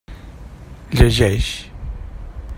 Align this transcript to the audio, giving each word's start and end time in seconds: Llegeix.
Llegeix. 0.97 1.51